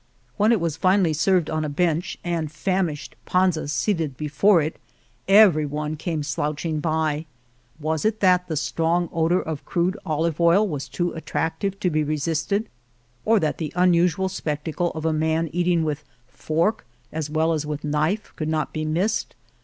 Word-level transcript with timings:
When 0.35 0.51
it 0.51 0.59
was 0.59 0.77
finally 0.77 1.13
served 1.13 1.47
on 1.47 1.63
a 1.63 1.69
bench 1.69 2.17
and 2.23 2.51
famished 2.51 3.15
Panza 3.25 3.67
seated 3.67 4.17
before 4.17 4.59
it, 4.59 4.77
every 5.27 5.63
one 5.67 5.95
came 5.95 6.23
slouching 6.23 6.79
by. 6.79 7.27
Was 7.79 8.03
it 8.03 8.19
that 8.19 8.47
the 8.47 8.57
strong 8.57 9.09
odor 9.13 9.41
Argamasilla 9.41 9.45
of 9.51 9.65
crude 9.65 9.97
olive 10.03 10.41
oil 10.41 10.67
was 10.67 10.89
too 10.89 11.11
attractive 11.11 11.79
to 11.81 11.91
be 11.91 12.03
resisted 12.03 12.67
or 13.25 13.39
that 13.41 13.59
the 13.59 13.71
unusual 13.75 14.27
spectacle 14.27 14.89
of 14.95 15.05
a 15.05 15.13
man 15.13 15.49
eating 15.53 15.83
with 15.83 16.03
fork 16.27 16.83
as 17.11 17.29
well 17.29 17.53
as 17.53 17.67
with 17.67 17.83
knife 17.83 18.33
could 18.37 18.49
not 18.49 18.73
be 18.73 18.83
missed 18.83 19.35